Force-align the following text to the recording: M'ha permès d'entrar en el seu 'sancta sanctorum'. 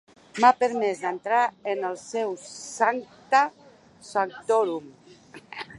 M'ha 0.43 0.49
permès 0.61 1.01
d'entrar 1.03 1.41
en 1.73 1.85
el 1.91 1.99
seu 2.05 2.33
'sancta 2.47 3.45
sanctorum'. 4.11 4.93